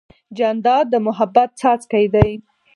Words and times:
جانداد 0.37 0.85
د 0.93 0.95
محبت 1.07 1.49
څاڅکی 1.59 2.05
دی. 2.13 2.31